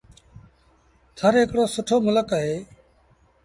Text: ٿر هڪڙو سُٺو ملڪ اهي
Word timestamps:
ٿر 1.17 1.33
هڪڙو 1.41 1.63
سُٺو 1.73 1.95
ملڪ 2.05 2.27
اهي 2.37 2.57